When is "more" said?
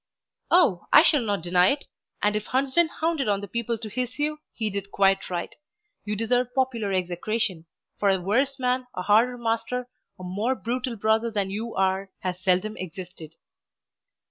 10.23-10.55